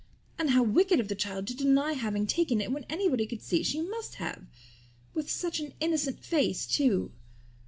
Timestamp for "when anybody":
2.71-3.27